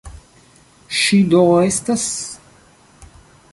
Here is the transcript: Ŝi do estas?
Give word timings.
Ŝi 0.99 1.19
do 1.33 1.43
estas? 1.67 2.07